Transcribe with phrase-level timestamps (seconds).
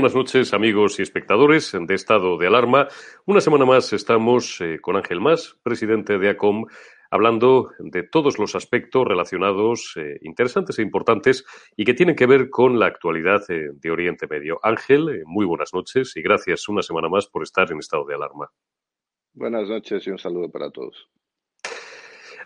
[0.00, 2.88] Buenas noches, amigos y espectadores de Estado de Alarma.
[3.26, 6.64] Una semana más estamos eh, con Ángel Más, presidente de ACOM,
[7.10, 11.44] hablando de todos los aspectos relacionados, eh, interesantes e importantes,
[11.76, 14.58] y que tienen que ver con la actualidad eh, de Oriente Medio.
[14.62, 18.48] Ángel, muy buenas noches y gracias una semana más por estar en Estado de Alarma.
[19.34, 21.10] Buenas noches y un saludo para todos.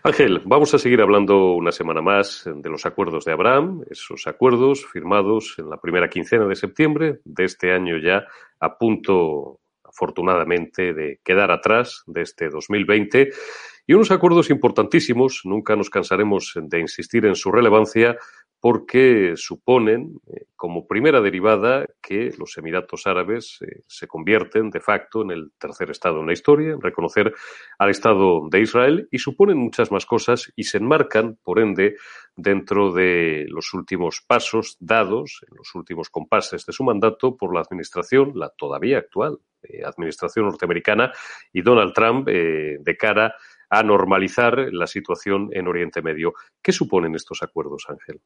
[0.05, 4.85] Ángel, vamos a seguir hablando una semana más de los acuerdos de Abraham, esos acuerdos
[4.85, 8.23] firmados en la primera quincena de septiembre de este año ya
[8.59, 13.31] a punto, afortunadamente, de quedar atrás de este 2020
[13.87, 18.17] y unos acuerdos importantísimos, nunca nos cansaremos de insistir en su relevancia,
[18.65, 25.21] porque suponen, eh, como primera derivada, que los Emiratos Árabes eh, se convierten de facto
[25.21, 27.31] en el tercer Estado en la historia, en reconocer
[27.77, 31.95] al Estado de Israel, y suponen muchas más cosas y se enmarcan, por ende,
[32.35, 37.61] dentro de los últimos pasos dados, en los últimos compases de su mandato por la
[37.61, 41.11] administración, la todavía actual eh, administración norteamericana,
[41.53, 43.35] y Donald Trump de cara a
[43.83, 46.33] normalizar la situación en Oriente Medio.
[46.61, 48.21] ¿Qué suponen estos acuerdos, Ángel?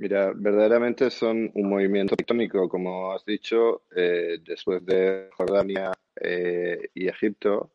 [0.00, 7.06] Mira, verdaderamente son un movimiento tectónico, como has dicho, eh, después de Jordania eh, y
[7.06, 7.72] Egipto,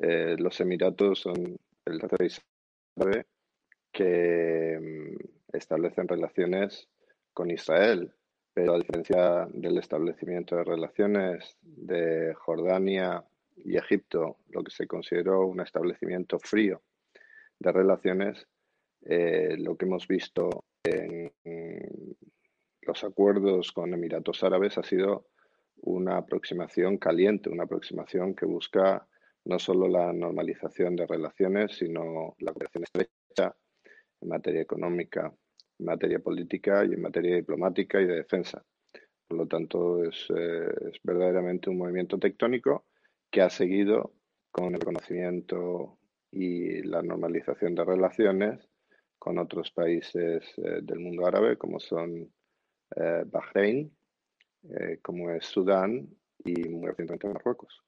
[0.00, 2.42] eh, los Emiratos son el tercer
[2.94, 3.26] país
[3.92, 6.88] que mm, establecen relaciones
[7.32, 8.14] con Israel,
[8.54, 13.24] pero a diferencia del establecimiento de relaciones de Jordania
[13.64, 16.82] y Egipto, lo que se consideró un establecimiento frío
[17.58, 18.46] de relaciones,
[19.00, 21.32] lo que hemos visto en
[22.82, 25.28] los acuerdos con Emiratos Árabes ha sido
[25.82, 29.06] una aproximación caliente, una aproximación que busca
[29.44, 33.56] no solo la normalización de relaciones, sino la cooperación estrecha
[34.20, 35.32] en materia económica,
[35.78, 38.64] en materia política y en materia diplomática y de defensa.
[39.26, 42.86] Por lo tanto, es, eh, verdaderamente un movimiento tectónico
[43.30, 44.12] que ha seguido
[44.50, 45.98] con el reconocimiento
[46.30, 48.68] y la normalización de relaciones
[49.18, 52.30] con otros países eh, del mundo árabe, como son
[52.96, 53.90] eh, Bahrein,
[54.70, 56.08] eh, como es Sudán
[56.44, 57.82] y muy recientemente Marruecos.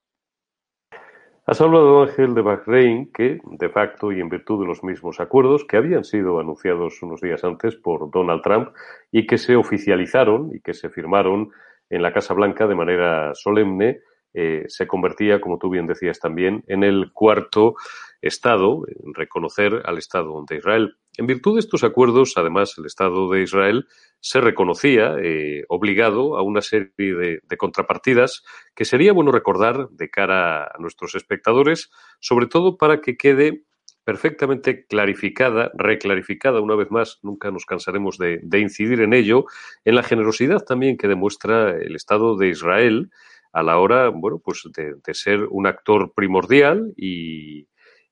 [1.45, 5.65] Has hablado, Ángel, de Bahrein, que de facto y en virtud de los mismos acuerdos
[5.65, 8.69] que habían sido anunciados unos días antes por Donald Trump
[9.11, 11.49] y que se oficializaron y que se firmaron
[11.89, 14.01] en la Casa Blanca de manera solemne,
[14.33, 17.75] se convertía, como tú bien decías también, en el cuarto
[18.21, 20.95] Estado, en reconocer al Estado de Israel.
[21.17, 23.87] En virtud de estos acuerdos, además, el Estado de Israel
[24.19, 28.43] se reconocía eh, obligado a una serie de, contrapartidas
[28.75, 31.89] que sería bueno recordar de cara a nuestros espectadores,
[32.19, 33.65] sobre todo para que quede
[34.03, 39.45] perfectamente clarificada, reclarificada una vez más, nunca nos cansaremos de, incidir en ello,
[39.85, 43.11] en la generosidad también que demuestra el Estado de Israel
[43.51, 47.67] a la hora, bueno, pues de ser un actor primordial y,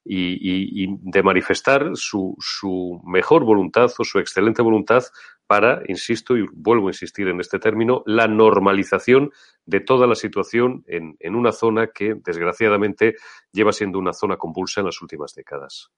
[0.05, 5.03] de manifestar su, mejor voluntad o su excelente voluntad
[5.45, 9.31] para, insisto y vuelvo a insistir en este término, la normalización
[9.65, 13.15] de toda la situación en, una zona que, desgraciadamente,
[13.51, 15.91] lleva siendo una zona convulsa en las últimas décadas.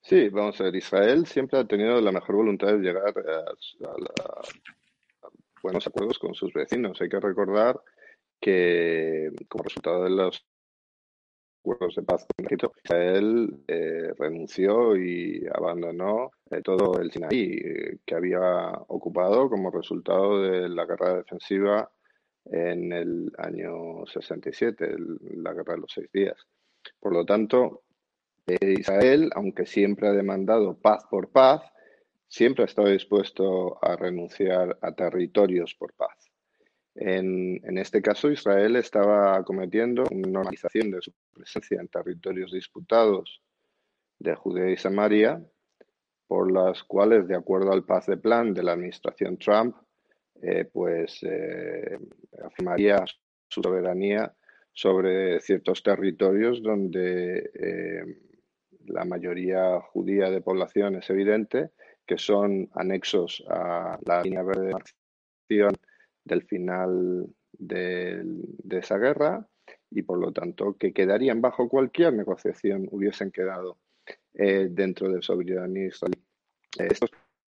[0.00, 3.52] Sí, vamos a ver, Israel siempre ha tenido la mejor voluntad de llegar a,
[5.64, 7.00] buenos acuerdos con sus vecinos.
[7.00, 7.80] Hay que recordar
[8.38, 10.46] que como resultado de los
[11.60, 17.96] acuerdos de paz con Egipto, Israel eh, renunció y abandonó eh, todo el Sinaí eh,
[18.04, 21.90] que había ocupado como resultado de la guerra defensiva
[22.44, 24.96] en el año 67,
[25.36, 26.36] la guerra de los seis días.
[27.00, 27.84] Por lo tanto,
[28.46, 31.62] Israel, aunque siempre ha demandado paz por paz,
[32.28, 36.30] siempre ha estado dispuesto a renunciar a territorios por paz.
[36.96, 43.42] En, este caso, Israel estaba cometiendo una normalización de su presencia en territorios disputados
[44.18, 45.44] de Judea y Samaria,
[46.28, 49.76] por las cuales, de acuerdo al paz de plan de la administración Trump,
[50.40, 51.98] eh, pues eh,
[52.44, 53.04] afirmaría
[53.48, 54.32] su soberanía
[54.72, 58.04] sobre ciertos territorios donde eh,
[58.86, 61.70] la mayoría judía de población es evidente,
[62.06, 64.72] que son anexos a la línea verde
[65.48, 65.72] de
[66.24, 68.24] del final de,
[68.70, 69.46] esa guerra
[69.90, 73.78] y por lo tanto que quedarían bajo cualquier negociación hubiesen quedado
[74.32, 76.24] eh, dentro del soberanía israelí.
[76.78, 77.10] estos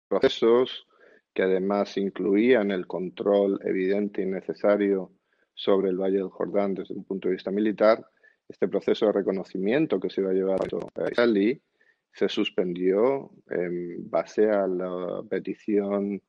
[0.08, 0.86] procesos
[1.32, 5.12] que además incluían el control evidente y necesario
[5.54, 8.04] sobre el Valle del Jordán desde un punto de vista militar,
[8.48, 11.62] este proceso de reconocimiento que se iba a llevar a Israelí
[12.12, 16.22] se suspendió en base a la petición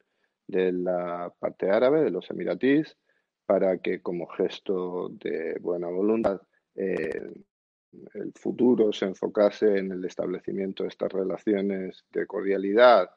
[0.47, 2.97] de la parte árabe, de los emiratíes,
[3.45, 6.41] para que como gesto de buena voluntad
[6.75, 7.33] eh,
[8.13, 13.09] el futuro se enfocase en el establecimiento de estas relaciones de cordialidad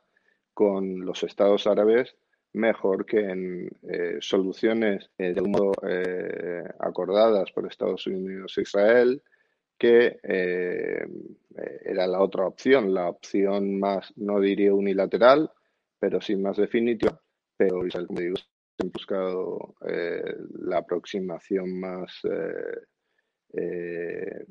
[0.53, 2.17] con los estados árabes
[2.57, 9.23] mejor que en eh, soluciones eh, de modo eh, acordadas por Estados Unidos e Israel,
[9.79, 10.19] que
[11.85, 15.51] era la otra opción, la opción más, no diría unilateral,
[15.99, 17.21] pero sí más definitiva,
[17.57, 18.37] pero Israel, como digo,
[18.79, 22.21] ha buscado la aproximación más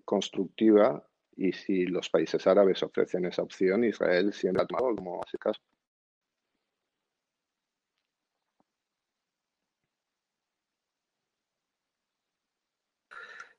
[0.04, 1.08] constructiva
[1.38, 5.62] y si los países árabes ofrecen esa opción, Israel siempre ha tomado como hace caso.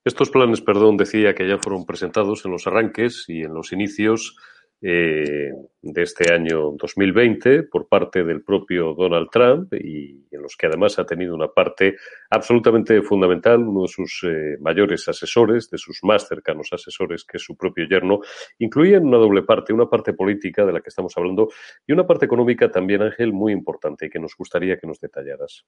[0.07, 4.37] Estos planes, perdón, decía que ya fueron presentados en los arranques y en los inicios
[4.81, 5.51] eh,
[5.83, 10.97] de este año 2020 por parte del propio Donald Trump y en los que además
[11.01, 11.97] ha tenido una parte
[12.31, 17.43] absolutamente fundamental, uno de sus eh, mayores asesores, de sus más cercanos asesores, que es
[17.43, 18.21] su propio yerno,
[18.61, 21.49] incluían una doble parte, una parte política de la que estamos hablando
[21.85, 25.67] y una parte económica también, Ángel, muy importante y que nos gustaría que nos detallaras.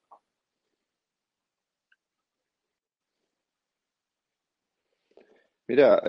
[5.69, 6.03] Mira,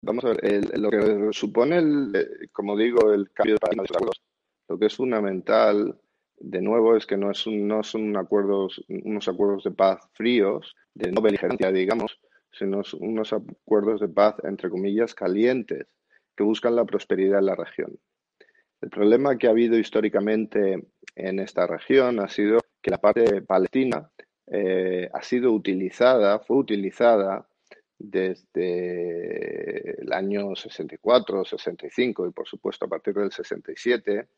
[0.00, 4.06] vamos a ver, lo que supone, el, eh, como digo, el cambio de paradigma de
[4.06, 4.22] los
[4.68, 6.00] lo que es fundamental,
[6.38, 11.12] de nuevo, es que no, es no son acuerdos, unos acuerdos de paz fríos, de
[11.12, 12.18] no beligerencia, digamos,
[12.50, 15.86] sino unos acuerdos de paz, entre comillas, calientes,
[16.34, 17.98] que buscan la prosperidad en la región.
[18.80, 24.10] El problema que ha habido históricamente en esta región ha sido que la parte palestina
[24.46, 27.46] eh, ha sido utilizada, fue utilizada
[27.98, 34.28] desde el año 64, 65 y por supuesto a partir del 67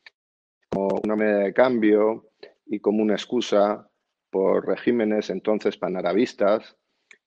[0.70, 2.30] como una medida de cambio
[2.66, 3.88] y como una excusa
[4.30, 6.76] por regímenes entonces panarabistas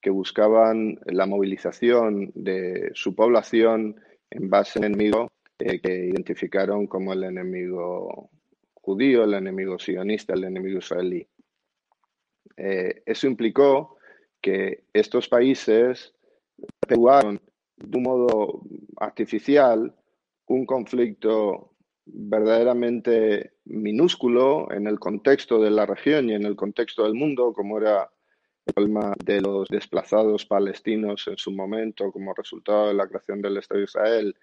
[0.02, 5.28] que buscaban la movilización de su población en base al enemigo
[5.60, 8.30] eh, que identificaron como el enemigo
[8.74, 11.28] judío, el enemigo sionista, el enemigo israelí.
[12.58, 13.98] Eh, eso implicó
[14.42, 16.16] que estos países
[16.80, 17.42] perpetuaron
[17.78, 18.62] de un modo
[18.98, 19.96] artificial
[20.48, 21.72] un conflicto
[22.06, 27.78] verdaderamente minúsculo en el contexto de la región y en el contexto del mundo, como
[27.78, 28.10] era
[28.66, 33.58] el problema de los desplazados palestinos en su momento como resultado de la creación del
[33.58, 34.36] Estado de Israel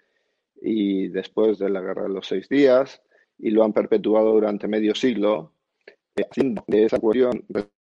[0.61, 3.01] y después de la Guerra de los Seis Días,
[3.37, 5.53] y lo han perpetuado durante medio siglo,
[6.29, 7.45] haciendo de esa cuestión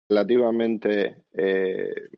[0.07, 2.09] relativamente eh,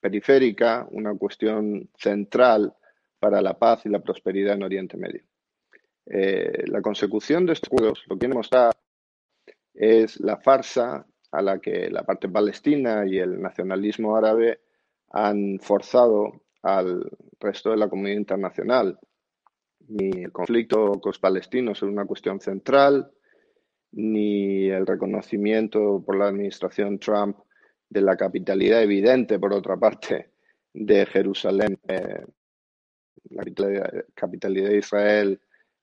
[0.00, 2.74] periférica, una cuestión central
[3.18, 5.22] para la paz y la prosperidad en Oriente Medio.
[6.06, 8.72] Eh, la consecución de estos acuerdos lo que quiere mostrar
[9.74, 14.60] es la farsa a la que la parte palestina y el nacionalismo árabe
[15.10, 18.98] han forzado al resto de la comunidad internacional.
[19.88, 23.10] Ni el conflicto con los es una cuestión central,
[23.92, 27.36] ni el reconocimiento por la administración Trump
[27.90, 30.30] de la capitalidad evidente, por otra parte,
[30.72, 32.24] de Jerusalén, eh,
[33.30, 33.44] la
[34.14, 35.40] capitalidad de Israel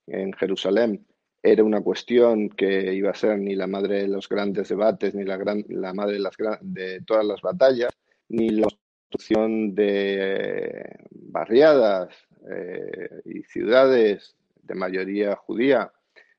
[0.07, 1.05] en Jerusalén
[1.43, 5.23] era una cuestión que iba a ser ni la madre de los grandes debates, ni
[5.23, 6.17] la, gran, la madre
[6.61, 7.91] de, todas las batallas,
[8.29, 12.13] ni la construcción de barriadas
[12.49, 15.91] eh, y ciudades de mayoría judía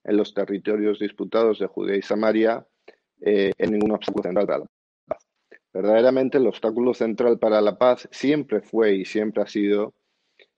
[0.04, 2.66] en los territorios disputados de Judea y Samaria
[3.20, 4.68] eh, en ningún obstáculo central.
[5.78, 9.94] Verdaderamente el obstáculo central para la paz siempre fue y siempre ha sido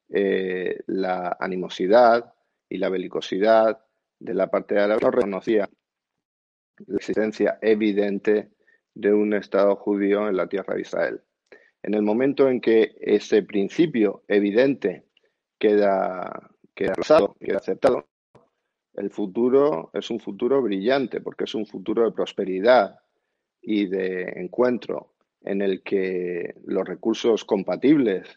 [0.09, 2.33] eh, la animosidad
[2.71, 3.85] y la belicosidad
[4.19, 5.03] de la parte árabe.
[5.03, 5.69] No reconocía
[6.87, 8.49] la existencia evidente
[8.95, 11.21] de un Estado judío en la tierra de Israel.
[11.83, 15.05] En el momento en que ese principio evidente
[15.59, 16.95] queda, queda
[17.39, 18.09] queda aceptado,
[18.95, 23.01] el futuro es un futuro brillante porque es un futuro de prosperidad
[23.63, 28.29] y de encuentro en el que los recursos compatibles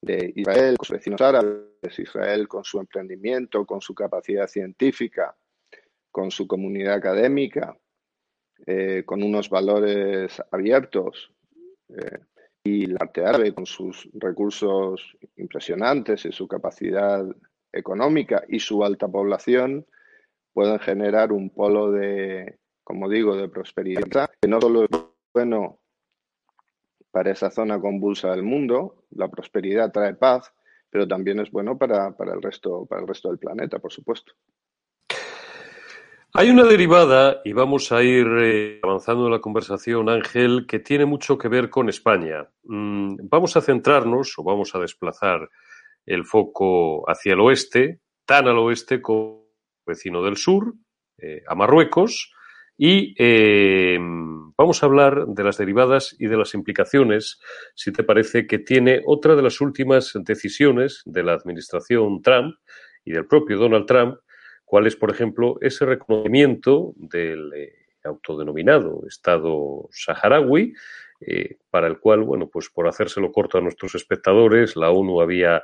[0.00, 5.36] de Israel con sus vecinos árabes, Israel con su emprendimiento, con su capacidad científica,
[6.10, 7.76] con su comunidad académica,
[8.66, 11.32] eh, con unos valores abiertos,
[11.88, 12.18] eh,
[12.64, 17.24] y la parte árabe con sus recursos impresionantes y su capacidad
[17.72, 19.86] económica y su alta población,
[20.52, 22.58] pueden generar un polo de,
[22.88, 24.88] como digo, de prosperidad, que no solo es
[25.34, 25.78] bueno
[27.10, 30.54] para esa zona convulsa del mundo, la prosperidad trae paz,
[30.88, 34.32] pero también es bueno para, el, resto, para el resto del planeta, por supuesto.
[36.32, 41.04] Hay una derivada, y vamos a ir eh, avanzando en la conversación, Ángel, que tiene
[41.04, 42.48] mucho que ver con España.
[42.62, 45.46] Mm, vamos a centrarnos o vamos a desplazar
[46.06, 49.44] el foco hacia el oeste, tan al oeste como
[49.86, 50.72] vecino del sur,
[51.18, 52.32] eh, a Marruecos,
[52.80, 53.98] y eh,
[54.56, 57.40] vamos a hablar de las derivadas y de las implicaciones,
[57.74, 62.54] si te parece, que tiene otra de las últimas decisiones de la administración Trump
[63.04, 64.18] y del propio Donald Trump,
[64.64, 67.72] cuál es, por ejemplo, ese reconocimiento del eh,
[68.04, 70.72] autodenominado Estado saharaui,
[71.70, 75.62] para el cual, bueno, pues por hacérselo corto a nuestros espectadores, la ONU había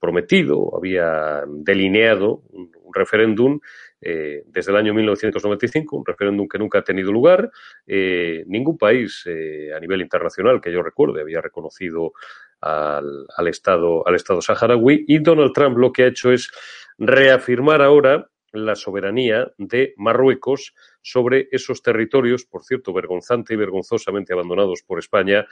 [0.00, 3.60] prometido, había delineado un, referéndum
[4.00, 7.50] eh, desde el año 1995, un referéndum que nunca ha tenido lugar.
[7.86, 12.12] Eh, ningún país eh, a nivel internacional que yo recuerde había reconocido
[12.60, 16.50] al, al, Estado, al Estado saharaui y Donald Trump lo que ha hecho es
[16.98, 20.74] reafirmar ahora la soberanía de Marruecos
[21.10, 25.46] sobre esos territorios, por cierto, vergonzante y vergonzosamente abandonados por España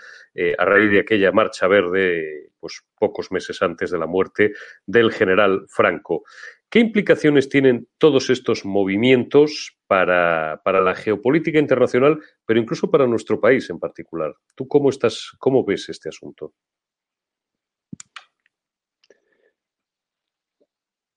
[0.59, 4.53] a raíz de aquella marcha verde, pues pocos meses antes de la muerte
[4.87, 6.25] del general Franco.
[6.69, 13.71] ¿Qué implicaciones tienen todos estos movimientos para, la geopolítica internacional, pero incluso para nuestro país
[13.71, 14.35] en particular?
[14.55, 16.55] ¿Tú cómo estás, cómo ves este asunto?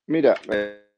[0.05, 0.88] Mira, eh, eh,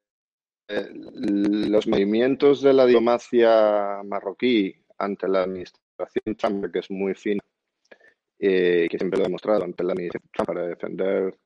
[0.93, 7.41] los movimientos de la diplomacia marroquí ante la administración Trump, que es muy fina,
[8.39, 11.37] eh, que siempre lo ha demostrado ante la administración Trump para defender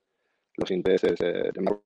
[0.58, 1.80] los intereses de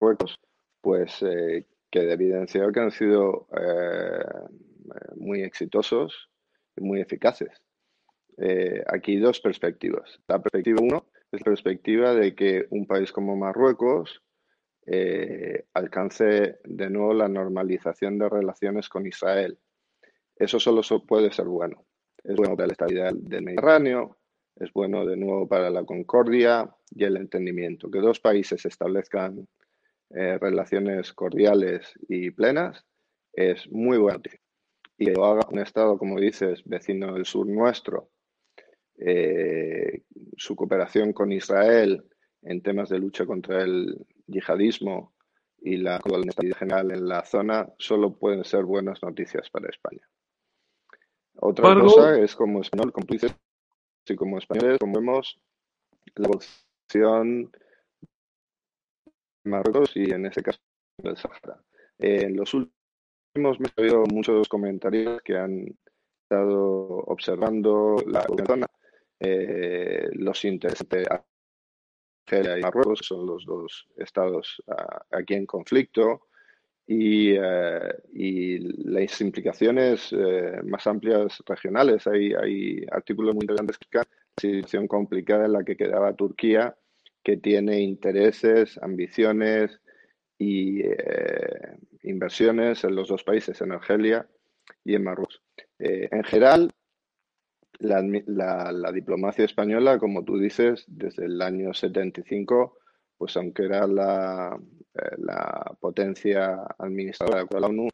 [0.00, 0.38] Marruecos,
[0.80, 4.24] pues eh, que evidenciar que han sido eh,
[5.16, 6.30] muy exitosos
[6.76, 7.50] y muy eficaces.
[8.38, 10.20] Eh, aquí dos perspectivas.
[10.28, 14.22] La perspectiva uno es la perspectiva de que un país como Marruecos
[15.74, 19.58] alcance de nuevo la normalización de relaciones con Israel.
[20.36, 21.84] Eso solo puede ser bueno.
[22.24, 24.18] Es bueno para la estabilidad del Mediterráneo,
[24.56, 27.90] es bueno de nuevo para la concordia y el entendimiento.
[27.90, 29.48] Que dos países establezcan
[30.10, 32.84] eh, relaciones cordiales y plenas,
[33.32, 34.20] es muy bueno.
[34.98, 38.10] Y que lo haga un Estado, como dices, vecino del sur nuestro,
[38.98, 40.02] eh,
[40.36, 42.04] su cooperación con Israel
[42.42, 45.12] en temas de lucha contra el yihadismo
[45.60, 50.08] y la estabilidad general en la zona, solo pueden ser buenas noticias para España.
[51.36, 53.34] Otra cosa es como español, como dices,
[54.06, 55.38] y como españoles, como vemos
[56.16, 57.50] la evolución
[59.44, 60.58] Marruecos y en este caso
[61.02, 61.62] el Sahara.
[61.98, 65.78] en los últimos meses he oído muchos comentarios que han
[66.22, 68.66] estado observando la zona,
[69.18, 70.86] eh, los intereses
[72.36, 74.62] Argelia y Marruecos, son los dos estados
[75.10, 76.28] aquí en conflicto,
[76.90, 82.04] y, eh, las implicaciones eh, más amplias regionales.
[82.08, 86.76] Hay, hay artículos muy interesantes que la situación complicada en la que quedaba Turquía
[87.22, 89.80] que tiene intereses, ambiciones
[90.36, 94.26] y eh, inversiones en los dos países, en Argelia
[94.84, 95.42] y en Marruecos.
[95.78, 96.70] En general,
[97.80, 102.76] la, diplomacia española, como tú dices, desde el año 75
[103.20, 104.58] pues aunque era la,
[105.18, 107.88] la potencia administradora de la ONU,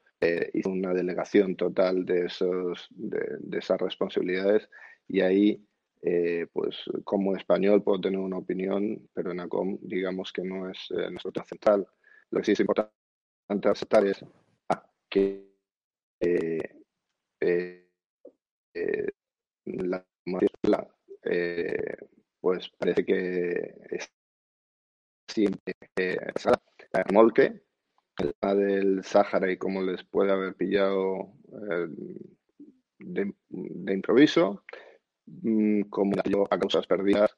[0.55, 4.69] hizo una delegación total de, esos, de, esas responsabilidades
[5.09, 5.67] y ahí
[6.03, 10.79] eh, pues como español puedo tener una opinión, pero en ACOM digamos que no es
[10.91, 11.89] eh, nuestro central.
[12.31, 14.25] Lo que sí es importante aceptar es
[15.09, 15.51] que
[16.21, 16.61] eh,
[19.65, 20.07] la
[22.69, 24.11] pues parece que es
[25.29, 25.75] siempre
[26.93, 27.63] la remolque
[28.19, 31.35] el del Sáhara y cómo les puede haber pillado
[32.99, 34.65] de, de, improviso
[35.27, 36.15] Mm, como
[36.51, 37.37] a causas perdidas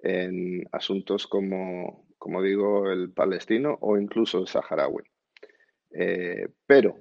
[0.00, 5.04] en asuntos como, como digo, el palestino o incluso el saharaui.
[5.90, 6.98] Eh, pero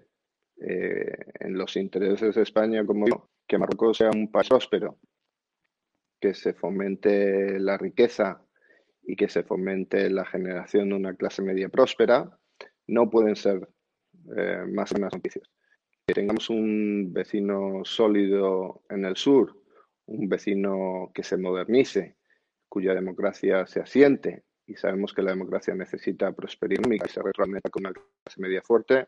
[0.61, 4.99] eh, en los intereses de España, como digo, que Marruecos sea un país próspero,
[6.21, 8.41] que se fomente la riqueza
[9.03, 12.37] y que se fomente la generación de una clase media próspera,
[12.87, 13.67] no pueden ser
[14.37, 15.49] eh, más buenas noticias.
[16.07, 19.61] Que tengamos un vecino sólido en el sur
[20.11, 22.17] un vecino que se modernice,
[22.67, 27.85] cuya democracia se asiente, y sabemos que la democracia necesita prosperidad y se realmente con
[27.85, 29.07] una clase media fuerte,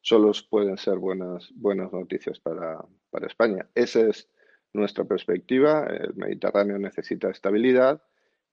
[0.00, 2.86] solo pueden ser buenas, buenas noticias para,
[3.26, 3.68] España.
[3.74, 4.28] Esa es
[4.72, 5.86] nuestra perspectiva.
[5.86, 8.02] El Mediterráneo necesita estabilidad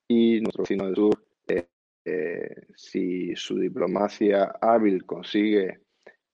[0.07, 1.67] y nuestro vecino del sur, eh,
[2.05, 5.81] eh, si su diplomacia hábil consigue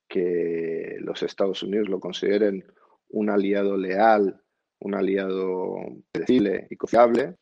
[0.07, 2.65] que los Estados Unidos lo consideren
[3.09, 4.43] un aliado leal
[4.83, 5.75] un aliado
[6.11, 7.35] predecible y confiable.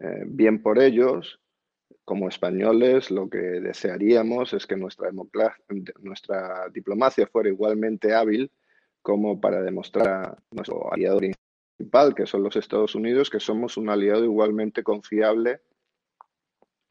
[0.00, 1.40] Eh, bien por ellos,
[2.04, 5.10] como españoles, lo que desearíamos es que nuestra,
[6.00, 8.50] nuestra diplomacia fuera igualmente hábil
[9.02, 11.20] como para demostrar a nuestro aliado
[11.78, 15.60] principal, que son los Estados Unidos, que somos un aliado igualmente confiable,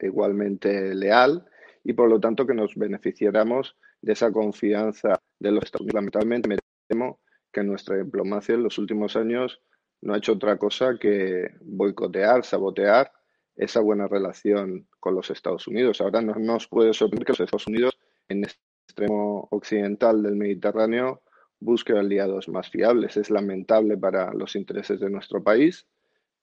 [0.00, 1.46] igualmente leal
[1.84, 5.94] y por lo tanto que nos beneficiáramos de esa confianza de los Estados Unidos.
[5.94, 7.20] Lamentablemente me temo
[7.52, 9.60] que nuestra diplomacia en los últimos años
[10.00, 13.12] no ha hecho otra cosa que boicotear, sabotear
[13.56, 16.00] esa buena relación con los Estados Unidos.
[16.00, 17.98] Ahora no nos puede sorprender que los Estados Unidos
[18.28, 18.50] en el
[18.86, 21.22] extremo occidental del Mediterráneo
[21.60, 23.16] busquen aliados más fiables.
[23.16, 25.86] Es lamentable para los intereses de nuestro país,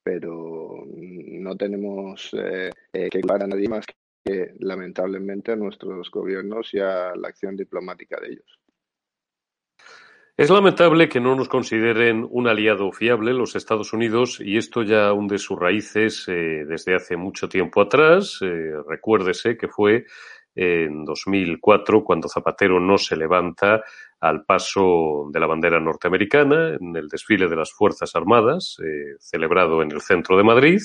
[0.04, 3.86] pero no tenemos eh, eh, que culpar a nadie más
[4.24, 8.60] que lamentablemente a nuestros gobiernos y a la acción diplomática de ellos.
[10.38, 15.14] Es lamentable que no nos consideren un aliado fiable los Estados Unidos y esto ya
[15.14, 18.40] hunde sus raíces eh, desde hace mucho tiempo atrás.
[18.42, 20.06] Recuérdese que fue
[20.56, 23.84] en 2004 cuando Zapatero no se levanta
[24.22, 29.84] al paso de la bandera norteamericana en el desfile de las Fuerzas Armadas, eh, celebrado
[29.84, 30.82] en el centro de Madrid.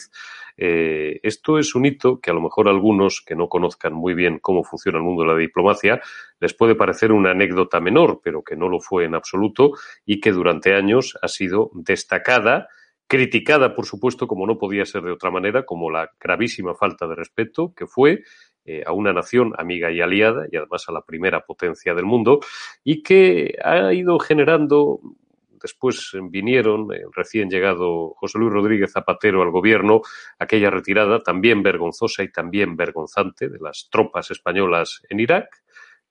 [0.57, 4.13] Eh, esto es un hito que a lo mejor a algunos que no conozcan muy
[4.15, 6.03] bien cómo funciona el mundo de la diplomacia
[6.41, 9.73] les puede parecer una anécdota menor, pero que no lo fue en absoluto
[10.05, 12.69] y que durante años ha sido destacada
[13.11, 17.17] criticada, por supuesto, como no podía ser de otra manera, como la gravísima falta de
[17.17, 18.23] respeto que fue
[18.65, 22.41] eh, a una nación amiga y aliada y además a la primera potencia del mundo
[22.85, 25.01] y que ha ido generando
[25.61, 30.03] después vinieron, el recién llegado José Luis Rodríguez Zapatero al gobierno,
[30.39, 35.63] aquella retirada también vergonzosa y también vergonzante de las tropas españolas en Irak,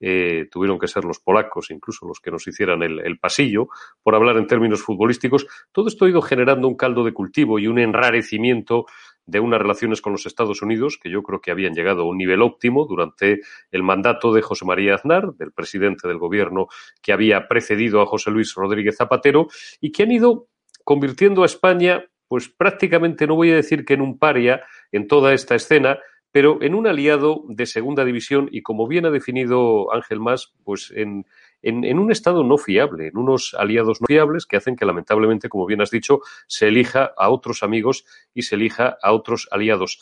[0.01, 3.67] eh, tuvieron que ser los polacos, incluso los que nos hicieran el, pasillo,
[4.01, 5.45] por hablar en términos futbolísticos.
[5.73, 8.85] Todo esto ha ido generando un caldo de cultivo y un enrarecimiento
[9.29, 12.17] de unas relaciones con los Estados Unidos que yo creo que habían llegado a un
[12.17, 16.67] nivel óptimo durante el mandato de José María Aznar, del presidente del gobierno
[17.01, 19.47] que había precedido a José Luis Rodríguez Zapatero,
[19.79, 20.47] y que han ido
[20.83, 24.61] convirtiendo a España, pues prácticamente no voy a decir que en un paria
[24.91, 25.99] en toda esta escena,
[26.31, 30.91] pero en un aliado de segunda división y, como bien ha definido Ángel Más, pues
[30.95, 31.25] en,
[31.61, 35.65] en, un estado no fiable, en unos aliados no fiables que hacen que, lamentablemente, como
[35.65, 39.99] bien has dicho, se elija a otros amigos y se elija a otros aliados.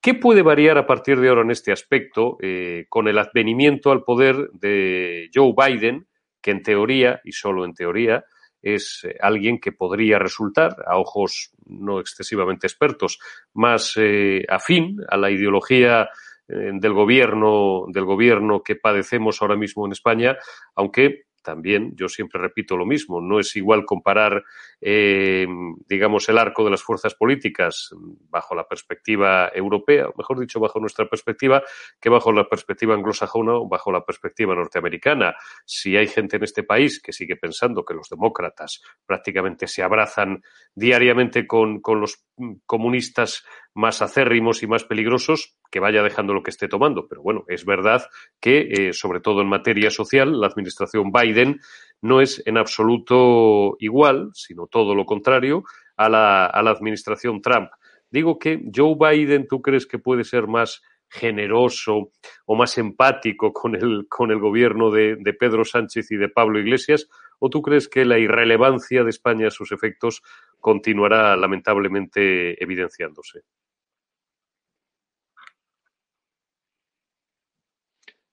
[0.00, 4.04] ¿Qué puede variar a partir de ahora en este aspecto eh, con el advenimiento al
[4.04, 6.06] poder de Joe Biden,
[6.40, 8.24] que en teoría, y solo en teoría,
[8.62, 13.18] es eh, alguien que podría resultar, a ojos no excesivamente expertos,
[13.54, 16.08] más eh, afín a la ideología
[16.48, 20.36] eh, del gobierno, del gobierno que padecemos ahora mismo en España,
[20.74, 24.44] aunque también yo siempre repito lo mismo, no es igual comparar,
[24.82, 25.46] eh,
[25.88, 27.88] digamos, el arco de las fuerzas políticas
[28.28, 31.62] bajo la perspectiva europea, mejor dicho, bajo nuestra perspectiva,
[31.98, 35.36] que bajo la perspectiva anglosajona o bajo la perspectiva norteamericana.
[35.64, 40.42] Si hay gente en este país que sigue pensando que los demócratas prácticamente se abrazan
[40.74, 42.26] diariamente con, con los
[42.66, 43.42] comunistas
[43.78, 47.06] más acérrimos y más peligrosos, que vaya dejando lo que esté tomando.
[47.06, 48.02] Pero bueno, es verdad
[48.40, 51.60] que, eh, sobre todo en materia social, la administración Biden
[52.02, 55.62] no es en absoluto igual, sino todo lo contrario,
[55.96, 57.70] a la, a la administración Trump.
[58.10, 62.10] Digo que Joe Biden, ¿tú crees que puede ser más generoso
[62.46, 66.58] o más empático con el, con el gobierno de, de, Pedro Sánchez y de Pablo
[66.58, 67.08] Iglesias?
[67.38, 70.20] ¿O tú crees que la irrelevancia de España a sus efectos
[70.58, 73.44] continuará lamentablemente evidenciándose?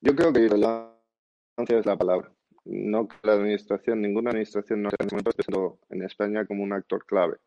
[0.06, 2.32] Yo creo que irrelevancia es la palabra.
[2.63, 5.04] No que la administración, ninguna administración no está
[5.89, 7.38] en España como un actor clave.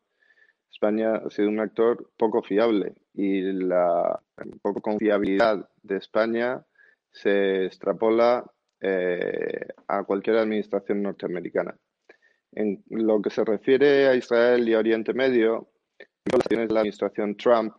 [0.68, 4.20] España ha sido un actor poco fiable y la
[4.60, 6.66] poco confiabilidad de España
[7.12, 8.44] se extrapola
[8.80, 11.78] eh, a cualquier administración norteamericana.
[12.50, 15.68] En lo que se refiere a Israel y Oriente Medio,
[16.24, 17.72] la administración Trump,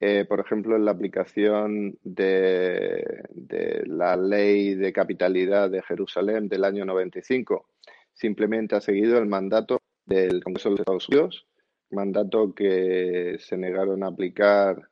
[0.00, 6.64] eh, por ejemplo, en la aplicación de, de, la ley de capitalidad de Jerusalén del
[6.64, 7.66] año 95,
[8.12, 11.46] simplemente ha seguido el mandato del Congreso de Estados Unidos
[11.90, 14.88] mandato que se negaron a aplicar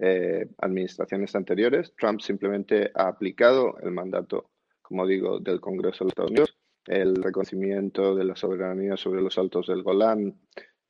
[0.00, 1.92] eh, administraciones anteriores.
[1.98, 6.56] Trump simplemente ha aplicado el mandato, como digo, del Congreso de Estados Unidos.
[6.86, 10.34] El reconocimiento de la soberanía sobre los altos del Golán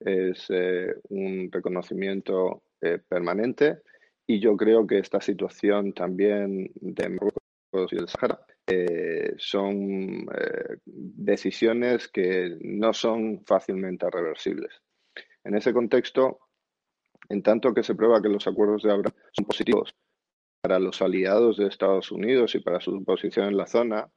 [0.01, 3.79] es eh, un reconocimiento eh, permanente
[4.27, 8.41] y yo creo que esta situación también de Marruecos y el Sahara
[9.37, 10.27] son
[10.87, 14.81] decisiones que no son fácilmente reversibles.
[15.45, 16.39] En ese contexto,
[17.29, 19.95] en tanto que se prueba que los acuerdos de Abraham son positivos
[20.63, 24.09] para los aliados de Estados Unidos y para su posición en la zona,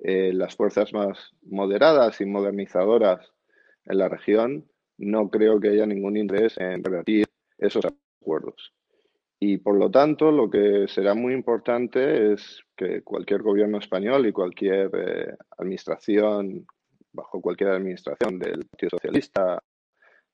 [0.00, 3.32] eh, las fuerzas más moderadas y modernizadoras
[3.86, 7.27] en la región no creo que haya ningún interés en revertir
[7.58, 8.72] esos acuerdos.
[9.40, 14.32] Y por lo tanto, lo que será muy importante es que cualquier gobierno español y
[14.32, 16.66] cualquier eh, administración,
[17.12, 19.62] bajo cualquier administración del Partido Socialista,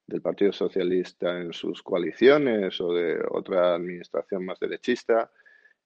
[0.07, 5.31] del Partido Socialista en sus coaliciones o de otra administración más derechista,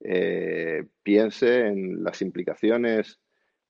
[0.01, 3.19] eh, piense en las implicaciones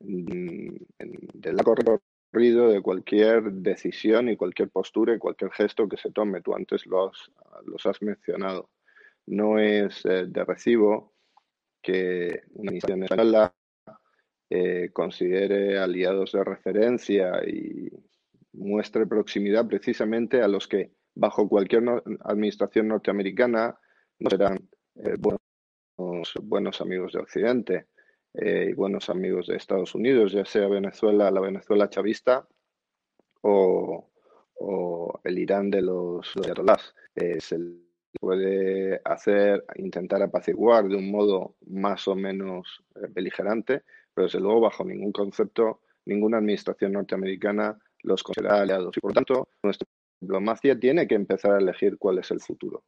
[0.01, 6.43] mm, del recorrido de cualquier decisión y cualquier postura y cualquier gesto que se tome.
[6.43, 7.33] Tú antes los,
[7.67, 8.71] los has mencionado.
[9.27, 11.15] No es eh, de recibo
[11.83, 13.55] que una administración española
[14.51, 17.91] eh, considere aliados de referencia y
[18.53, 21.83] muestre proximidad precisamente a los que bajo cualquier
[22.25, 23.79] administración norteamericana
[24.19, 24.59] no serán
[24.97, 27.87] eh, buenos, buenos, amigos de Occidente
[28.41, 32.47] eh, y buenos amigos de Estados Unidos, ya sea Venezuela, la Venezuela chavista
[33.43, 34.05] o,
[35.25, 37.59] el Irán de los, los eh, se
[38.21, 43.83] puede hacer, intentar apaciguar de un modo más o menos beligerante,
[44.15, 48.97] pero desde luego bajo ningún concepto, ninguna administración norteamericana los considera aliados.
[48.97, 49.87] Y por tanto, nuestra
[50.21, 52.85] diplomacia tiene que empezar a elegir cuál es el futuro.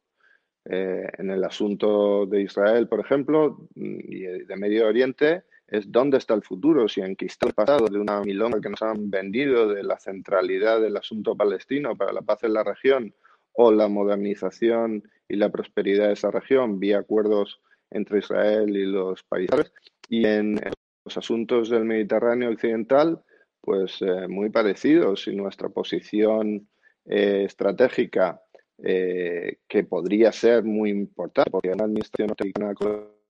[0.65, 6.33] Eh, en el asunto de Israel, por ejemplo, y de Medio Oriente, es dónde está
[6.33, 9.83] el futuro, si en está el pasado de una milonga que nos han vendido de
[9.83, 13.15] la centralidad del asunto palestino para la paz en la región
[13.53, 19.23] o la modernización y la prosperidad de esa región vía acuerdos entre Israel y los
[19.23, 19.71] países.
[20.09, 20.59] Y en
[21.05, 23.23] los asuntos del Mediterráneo occidental,
[23.61, 26.67] pues eh, muy parecidos y nuestra posición
[27.05, 28.41] eh, estratégica
[28.83, 32.33] eh, que podría ser muy importante porque la administración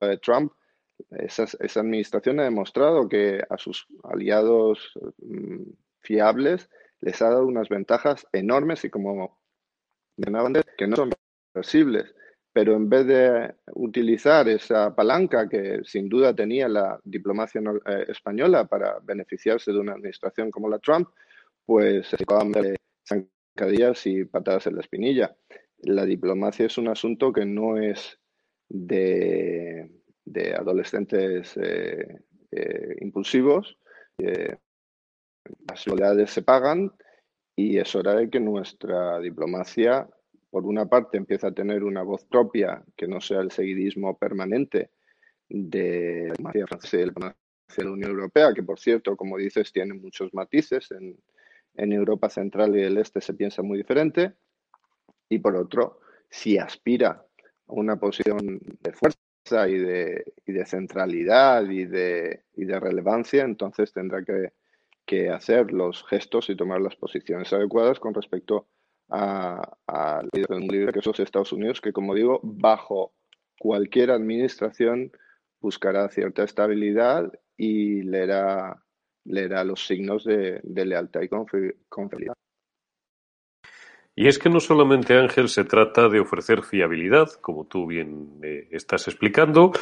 [0.00, 0.52] de Trump
[1.10, 5.62] esa, esa, administración ha demostrado que a sus aliados mm,
[6.00, 6.68] fiables
[7.00, 9.40] les ha dado unas ventajas enormes y como
[10.16, 11.10] mencionaban que no son
[11.54, 12.14] reversibles.
[12.52, 18.66] Pero en vez de utilizar esa palanca que sin duda tenía la diplomacia eh, española
[18.66, 21.08] para beneficiarse de una administración como la Trump,
[21.64, 22.76] pues se de
[23.56, 25.36] zancadillas y patadas en la espinilla.
[25.78, 28.18] La diplomacia es un asunto que no es
[28.68, 29.90] de,
[30.56, 33.78] adolescentes eh, eh, impulsivos.
[34.18, 36.92] las prioridades se pagan
[37.56, 40.08] y es hora de que nuestra diplomacia
[40.52, 44.90] por una parte, empieza a tener una voz propia que no sea el seguidismo permanente
[45.48, 47.36] de la diplomacia francesa y la
[47.74, 50.90] de la Unión Europea, que por cierto, como dices, tiene muchos matices.
[50.90, 51.16] En,
[51.74, 54.34] en Europa Central y del Este se piensa muy diferente.
[55.28, 57.24] Y por otro, si aspira
[57.66, 63.44] a una posición de fuerza y de, y de centralidad y de, y de, relevancia,
[63.44, 64.52] entonces tendrá que,
[65.30, 68.66] hacer los gestos y tomar las posiciones adecuadas con respecto
[69.10, 73.12] a, a un libre que es Estados Unidos, que como digo, bajo
[73.58, 75.12] cualquier administración
[75.60, 78.81] buscará cierta estabilidad y leerá,
[79.24, 81.28] leerá los signos de, lealtad y
[81.88, 82.34] confiabilidad.
[84.14, 88.68] Y es que no solamente, Ángel, se trata de ofrecer fiabilidad, como tú bien eh,
[88.70, 89.72] estás explicando,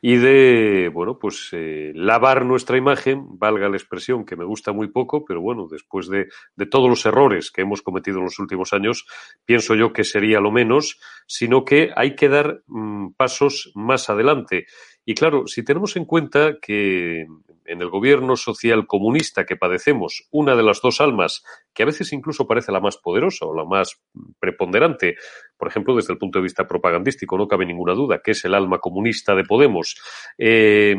[0.00, 4.92] y de, bueno, pues eh, lavar nuestra imagen, valga la expresión que me gusta muy
[4.92, 8.72] poco, pero bueno, después de, de, todos los errores que hemos cometido en los últimos
[8.72, 9.06] años,
[9.44, 14.66] pienso yo que sería lo menos, sino que hay que dar mm, pasos más adelante.
[15.04, 17.26] Y claro, si tenemos en cuenta que
[17.64, 22.12] en el gobierno social comunista que padecemos, una de las dos almas, que a veces
[22.12, 24.00] incluso parece la más poderosa o la más
[24.38, 25.16] preponderante,
[25.56, 28.54] por ejemplo, desde el punto de vista propagandístico, no cabe ninguna duda, que es el
[28.54, 29.96] alma comunista de Podemos,
[30.38, 30.96] eh,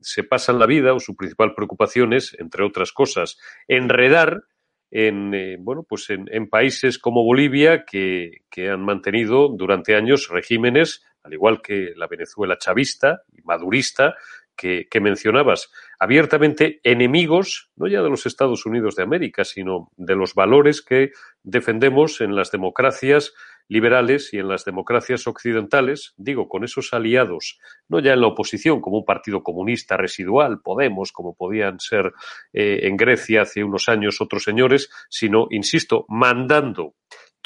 [0.00, 3.38] se pasan la vida o su principal preocupación es, entre otras cosas,
[3.68, 4.42] enredar
[4.90, 8.40] en, eh, bueno, pues en, países como Bolivia que
[8.70, 14.14] han mantenido durante años regímenes al igual que la Venezuela chavista y madurista
[14.56, 20.34] que, mencionabas, abiertamente enemigos, no ya de los Estados Unidos de América, sino de los
[20.34, 21.10] valores que
[21.42, 23.34] defendemos en las democracias
[23.68, 28.80] liberales y en las democracias occidentales, digo, con esos aliados, no ya en la oposición
[28.80, 32.12] como un partido comunista residual, Podemos, como podían ser
[32.52, 36.94] eh, en Grecia hace unos años otros señores, sino, insisto, mandando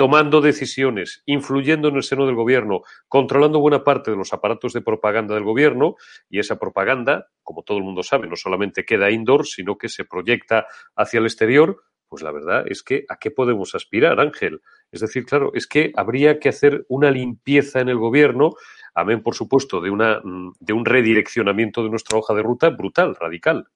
[0.00, 4.80] tomando decisiones, influyendo en el seno del gobierno, controlando buena parte de los aparatos de
[4.80, 5.96] propaganda del gobierno
[6.30, 10.06] y esa propaganda, como todo el mundo sabe, no solamente queda indoor, sino que se
[10.06, 14.62] proyecta hacia el exterior, pues la verdad es que ¿a qué podemos aspirar, Ángel?
[14.90, 18.54] Es decir, claro, es que habría que hacer una limpieza en el gobierno,
[18.94, 20.22] amén, por supuesto, de, una,
[20.60, 23.66] de un redireccionamiento de nuestra hoja de ruta brutal, radical.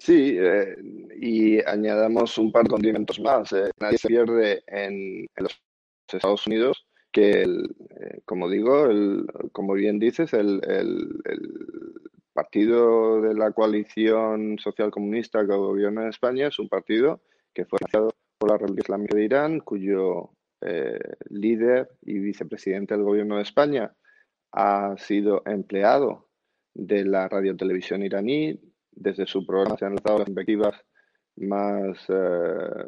[0.00, 0.76] Sí, eh,
[1.20, 3.52] y añadamos un par de condimentos más.
[3.52, 5.60] Eh, nadie se pierde en, los
[6.10, 10.62] Estados Unidos que, eh, como digo, el, como bien dices, el,
[12.32, 17.20] partido de la coalición social comunista que gobierna en España es un partido
[17.52, 20.30] que fue financiado por la República Islámica de Irán, cuyo
[21.28, 23.94] líder y vicepresidente del gobierno de España
[24.52, 26.28] ha sido empleado
[26.74, 28.58] de la radiotelevisión iraní,
[28.92, 30.74] desde su programa se han lanzado las invectivas
[31.36, 32.84] más eh,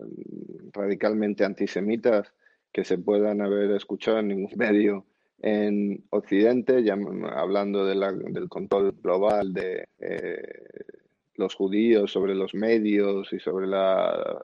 [0.73, 2.33] radicalmente antisemitas
[2.73, 5.07] que se puedan haber escuchado en ningún medio
[5.43, 6.97] en Occidente, ya,
[7.35, 10.43] hablando de la, del control global de eh,
[11.35, 14.41] los judíos sobre los medios y sobre la,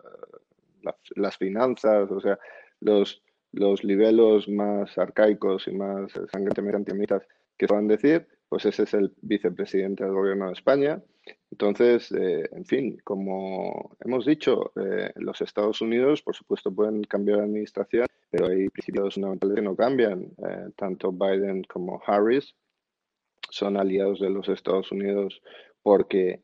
[1.14, 2.36] las finanzas, o sea,
[2.80, 7.22] los, los niveles más arcaicos y más sangrentemente antisemitas
[7.56, 11.02] que puedan decir, pues ese es el vicepresidente del gobierno de España.
[11.50, 17.38] Entonces, eh, en fin, como hemos dicho, eh, los Estados Unidos, por supuesto, pueden cambiar
[17.38, 20.24] de administración, pero hay principios fundamentales que no cambian.
[20.46, 22.54] Eh, tanto Biden como Harris
[23.50, 25.40] son aliados de los Estados Unidos
[25.82, 26.42] porque,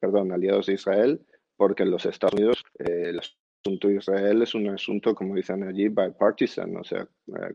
[0.00, 1.24] perdón, aliados de Israel,
[1.56, 6.76] porque los Estados Unidos, el asunto de Israel es un asunto, como dicen allí, bipartisan,
[6.76, 7.06] o sea,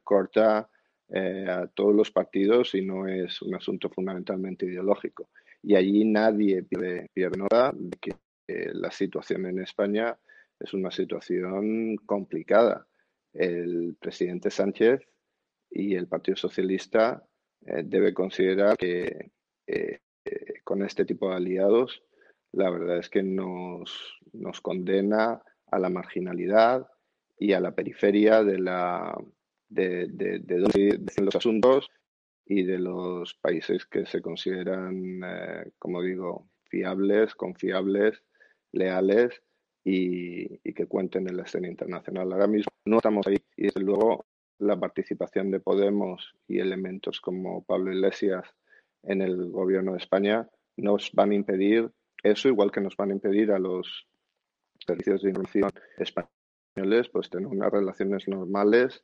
[0.03, 0.69] corta
[1.09, 5.29] a todos los partidos y no es un asunto fundamentalmente ideológico.
[5.63, 7.39] Y allí nadie pierde, pierde
[7.73, 8.11] de que
[8.47, 10.17] eh, la situación en España
[10.59, 12.85] es una situación complicada.
[13.33, 15.01] El presidente Sánchez
[15.71, 17.25] y el Partido Socialista
[17.65, 19.31] eh, debe considerar que
[20.63, 22.03] con este tipo de aliados
[22.53, 26.87] la verdad es que nos, nos condena a la marginalidad
[27.37, 29.17] y a la periferia de la,
[29.69, 31.89] de, de, de dónde los asuntos
[32.45, 38.21] y de los países que se consideran, eh, como digo, fiables, confiables,
[38.71, 39.41] leales
[39.83, 42.31] y, que cuenten en la escena internacional.
[42.33, 44.25] Ahora mismo no estamos ahí y desde luego
[44.59, 48.45] la participación de Podemos y elementos como Pablo Iglesias
[49.03, 51.91] en el gobierno de España nos van a impedir
[52.23, 54.07] eso, igual que nos van a impedir a los
[54.85, 59.03] servicios de información españoles, pues tener unas relaciones normales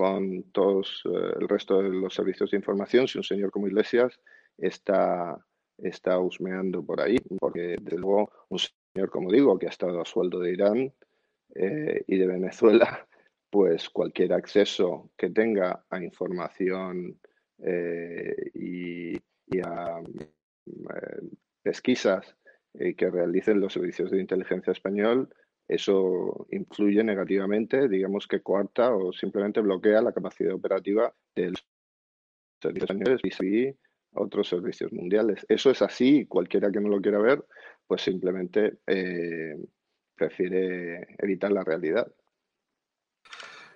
[0.00, 4.18] con todos eh, el resto de los servicios de información si un señor como Iglesias
[4.56, 5.36] está,
[5.76, 10.06] está husmeando por ahí, porque de luego un señor, como digo, que ha estado a
[10.06, 10.94] sueldo de Irán
[11.54, 13.06] eh, y de Venezuela,
[13.50, 17.20] pues cualquier acceso que tenga a información
[17.58, 19.16] eh, y,
[19.62, 20.00] a
[21.62, 22.36] pesquisas
[22.72, 25.28] que realicen los servicios de inteligencia español
[25.70, 31.64] eso influye negativamente, digamos que coarta o simplemente bloquea la capacidad operativa de los
[32.60, 33.76] servicios españoles y
[34.12, 35.46] otros servicios mundiales.
[35.48, 37.44] Eso es así, cualquiera que no lo quiera ver,
[37.86, 39.56] pues simplemente eh,
[40.16, 42.12] prefiere evitar la realidad.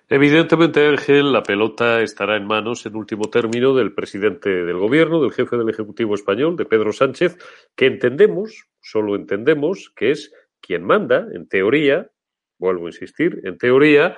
[0.09, 5.31] Evidentemente, Ángel, la pelota estará en manos, en último término, del presidente del gobierno, del
[5.31, 7.37] jefe del Ejecutivo español, de Pedro Sánchez,
[7.75, 12.09] que entendemos, solo entendemos, que es quien manda, en teoría,
[12.57, 14.17] vuelvo a insistir, en teoría,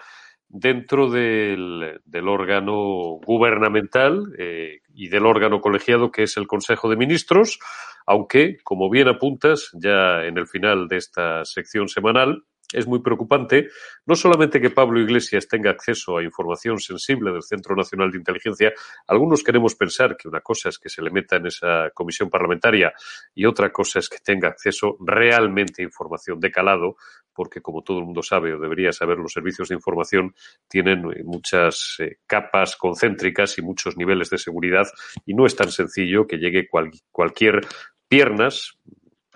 [0.49, 7.59] dentro del, órgano gubernamental eh, y del órgano colegiado que es el Consejo de Ministros,
[8.05, 13.69] aunque, como bien apuntas, ya en el final de esta sección semanal, es muy preocupante
[14.05, 18.73] no solamente que Pablo Iglesias tenga acceso a información sensible del Centro Nacional de Inteligencia,
[19.07, 22.93] algunos queremos pensar que una cosa es que se le meta en esa comisión parlamentaria
[23.33, 26.97] y otra cosa es que tenga acceso realmente a información de calado,
[27.33, 30.33] porque como todo el mundo sabe o debería saber, los servicios de información
[30.67, 34.87] tienen eh, muchas eh, capas concéntricas y muchos niveles de seguridad
[35.25, 36.67] y no es tan sencillo que llegue
[37.11, 37.61] cualquier
[38.07, 38.77] piernas,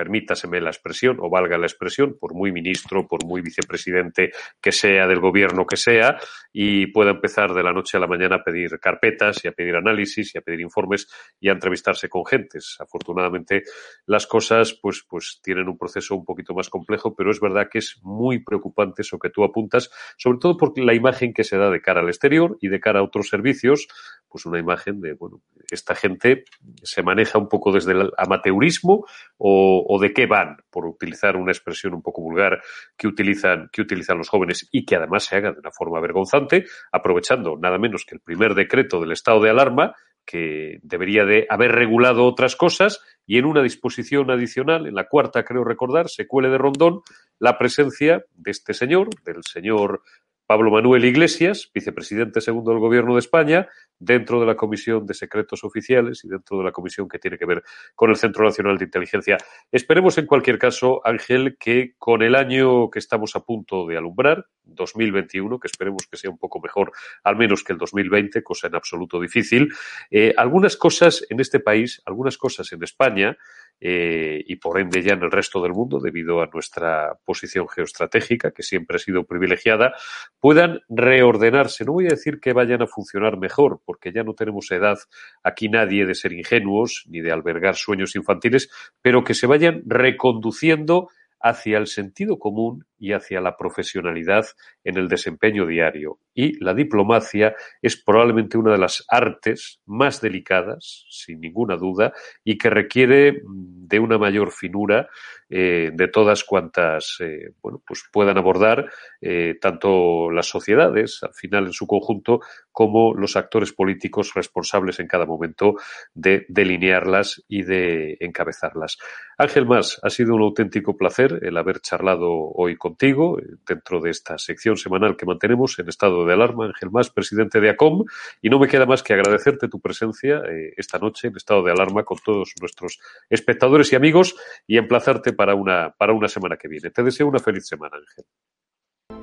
[0.01, 5.05] permítaseme la expresión, o valga la expresión, por muy ministro, por muy vicepresidente que sea
[5.05, 6.17] del gobierno que sea,
[6.51, 9.75] y pueda empezar de la noche a la mañana a pedir carpetas y a pedir
[9.75, 11.07] análisis y a pedir informes
[11.39, 12.77] y a entrevistarse con gentes.
[12.79, 13.61] Afortunadamente,
[14.07, 17.77] las cosas pues, pues tienen un proceso un poquito más complejo, pero es verdad que
[17.77, 21.69] es muy preocupante eso que tú apuntas, sobre todo por la imagen que se da
[21.69, 23.87] de cara al exterior y de cara a otros servicios,
[24.27, 26.45] pues una imagen de, bueno, esta gente
[26.81, 29.05] se maneja un poco desde el amateurismo
[29.37, 32.62] o, o, de qué van, por utilizar una expresión un poco vulgar
[32.97, 36.65] que utilizan, que utilizan los jóvenes y que además se haga de una forma vergonzante,
[36.93, 39.93] aprovechando nada menos que el primer decreto del estado de alarma,
[40.25, 45.43] que debería de haber regulado otras cosas y en una disposición adicional, en la cuarta
[45.43, 47.01] creo recordar, se cuele de rondón
[47.39, 50.04] la presencia de este señor, del señor
[50.51, 55.63] Pablo Manuel Iglesias, vicepresidente segundo del Gobierno de España, dentro de la Comisión de Secretos
[55.63, 57.63] Oficiales y dentro de la comisión que tiene que ver
[57.95, 59.37] con el Centro Nacional de Inteligencia.
[59.71, 64.45] Esperemos, en cualquier caso, Ángel, que con el año que estamos a punto de alumbrar,
[64.65, 66.91] 2021, que esperemos que sea un poco mejor,
[67.23, 69.73] al menos que el 2020, cosa en absoluto difícil,
[70.09, 73.37] eh, algunas cosas en este país, algunas cosas en España,
[73.83, 78.51] eh, y por ende ya en el resto del mundo, debido a nuestra posición geoestratégica,
[78.51, 79.93] que siempre ha sido privilegiada,
[80.39, 81.83] puedan reordenarse.
[81.83, 84.99] No voy a decir que vayan a funcionar mejor, porque ya no tenemos edad
[85.43, 88.69] aquí nadie de ser ingenuos ni de albergar sueños infantiles,
[89.01, 94.45] pero que se vayan reconduciendo hacia el sentido común y hacia la profesionalidad
[94.83, 96.19] en el desempeño diario.
[96.35, 102.59] Y la diplomacia es probablemente una de las artes más delicadas, sin ninguna duda, y
[102.59, 105.09] que requiere de una mayor finura
[105.49, 111.65] eh, de todas cuantas eh, bueno, pues puedan abordar eh, tanto las sociedades, al final
[111.65, 112.39] en su conjunto,
[112.71, 115.75] como los actores políticos responsables en cada momento
[116.13, 118.97] de delinearlas y de encabezarlas.
[119.37, 124.38] Ángel Más, ha sido un auténtico placer el haber charlado hoy contigo dentro de esta
[124.38, 126.65] sección semanal que mantenemos en estado de alarma.
[126.65, 128.06] Ángel Más, presidente de ACOM,
[128.41, 130.41] y no me queda más que agradecerte tu presencia
[130.75, 132.99] esta noche en estado de alarma con todos nuestros
[133.30, 134.36] espectadores y amigos
[134.67, 136.89] y emplazarte para una, para una semana que viene.
[136.89, 138.25] Te deseo una feliz semana, Ángel.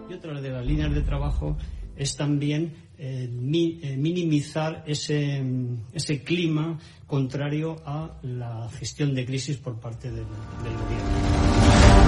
[0.08, 1.56] Y otra de las líneas de trabajo
[1.94, 5.44] es también eh, eh, minimizar ese,
[5.92, 12.07] ese, clima contrario a la gestión de crisis por parte del gobierno.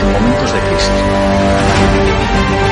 [0.00, 2.67] en momentos de crisis.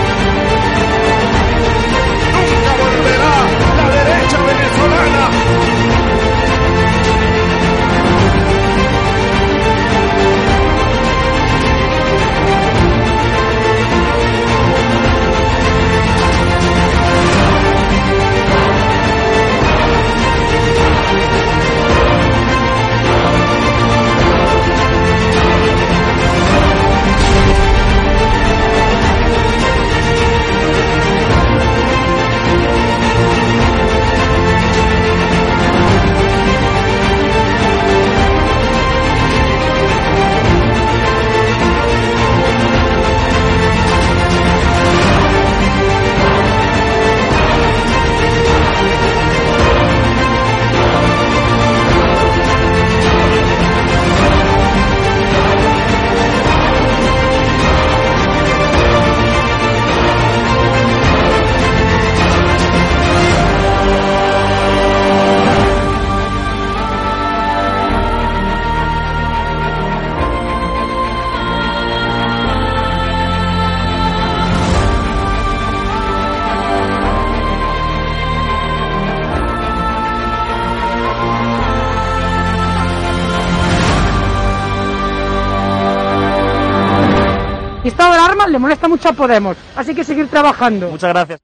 [87.87, 90.91] Y estado de alarma le molesta mucho a Podemos, así que seguir trabajando.
[90.91, 91.41] Muchas gracias.